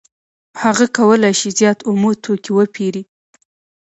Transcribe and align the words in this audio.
هغه 0.63 0.85
کولای 0.97 1.33
شي 1.39 1.49
زیات 1.57 1.79
اومه 1.87 2.11
توکي 2.23 2.51
وپېري 2.53 3.03